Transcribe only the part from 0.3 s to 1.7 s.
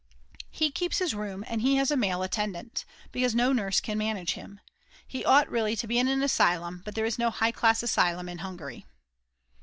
He keeps his room, and